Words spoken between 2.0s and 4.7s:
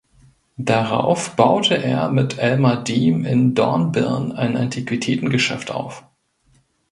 mit Elmar Diem in Dornbirn ein